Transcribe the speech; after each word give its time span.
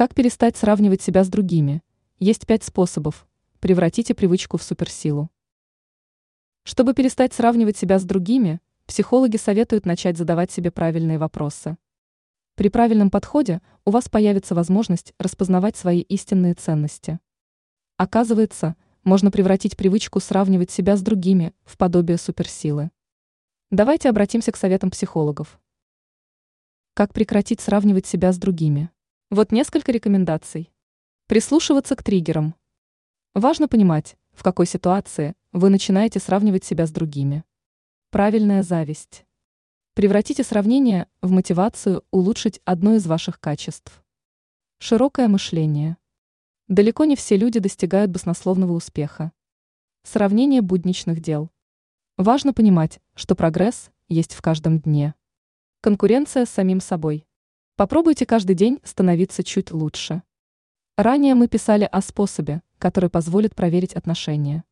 Как 0.00 0.14
перестать 0.14 0.56
сравнивать 0.56 1.02
себя 1.02 1.24
с 1.24 1.28
другими? 1.28 1.82
Есть 2.18 2.46
пять 2.46 2.64
способов. 2.64 3.28
Превратите 3.58 4.14
привычку 4.14 4.56
в 4.56 4.62
суперсилу. 4.62 5.28
Чтобы 6.62 6.94
перестать 6.94 7.34
сравнивать 7.34 7.76
себя 7.76 7.98
с 7.98 8.04
другими, 8.04 8.62
психологи 8.86 9.36
советуют 9.36 9.84
начать 9.84 10.16
задавать 10.16 10.50
себе 10.50 10.70
правильные 10.70 11.18
вопросы. 11.18 11.76
При 12.54 12.70
правильном 12.70 13.10
подходе 13.10 13.60
у 13.84 13.90
вас 13.90 14.08
появится 14.08 14.54
возможность 14.54 15.12
распознавать 15.18 15.76
свои 15.76 16.00
истинные 16.00 16.54
ценности. 16.54 17.20
Оказывается, 17.98 18.76
можно 19.04 19.30
превратить 19.30 19.76
привычку 19.76 20.18
сравнивать 20.18 20.70
себя 20.70 20.96
с 20.96 21.02
другими 21.02 21.52
в 21.66 21.76
подобие 21.76 22.16
суперсилы. 22.16 22.90
Давайте 23.70 24.08
обратимся 24.08 24.50
к 24.50 24.56
советам 24.56 24.90
психологов. 24.90 25.60
Как 26.94 27.12
прекратить 27.12 27.60
сравнивать 27.60 28.06
себя 28.06 28.32
с 28.32 28.38
другими? 28.38 28.90
Вот 29.32 29.52
несколько 29.52 29.92
рекомендаций. 29.92 30.72
Прислушиваться 31.28 31.94
к 31.94 32.02
триггерам. 32.02 32.56
Важно 33.32 33.68
понимать, 33.68 34.16
в 34.32 34.42
какой 34.42 34.66
ситуации 34.66 35.36
вы 35.52 35.70
начинаете 35.70 36.18
сравнивать 36.18 36.64
себя 36.64 36.84
с 36.84 36.90
другими. 36.90 37.44
Правильная 38.10 38.64
зависть. 38.64 39.24
Превратите 39.94 40.42
сравнение 40.42 41.06
в 41.22 41.30
мотивацию 41.30 42.02
улучшить 42.10 42.60
одно 42.64 42.96
из 42.96 43.06
ваших 43.06 43.38
качеств. 43.38 44.02
Широкое 44.80 45.28
мышление. 45.28 45.96
Далеко 46.66 47.04
не 47.04 47.14
все 47.14 47.36
люди 47.36 47.60
достигают 47.60 48.10
баснословного 48.10 48.72
успеха. 48.72 49.30
Сравнение 50.02 50.60
будничных 50.60 51.20
дел. 51.20 51.52
Важно 52.16 52.52
понимать, 52.52 52.98
что 53.14 53.36
прогресс 53.36 53.92
есть 54.08 54.34
в 54.34 54.42
каждом 54.42 54.80
дне. 54.80 55.14
Конкуренция 55.82 56.46
с 56.46 56.50
самим 56.50 56.80
собой. 56.80 57.28
Попробуйте 57.80 58.26
каждый 58.26 58.54
день 58.54 58.78
становиться 58.84 59.42
чуть 59.42 59.70
лучше. 59.70 60.22
Ранее 60.98 61.34
мы 61.34 61.48
писали 61.48 61.88
о 61.90 62.02
способе, 62.02 62.60
который 62.76 63.08
позволит 63.08 63.54
проверить 63.54 63.94
отношения. 63.94 64.64